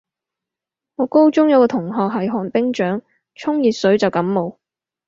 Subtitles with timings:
[0.95, 3.03] 我高中有個同學係寒冰掌，
[3.35, 4.57] 沖熱水就感冒